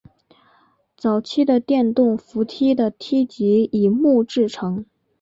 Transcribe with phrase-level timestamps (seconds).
[0.97, 4.83] 早期的电动扶梯的梯级以木制成。